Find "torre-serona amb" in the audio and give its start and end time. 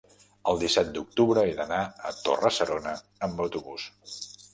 2.21-3.45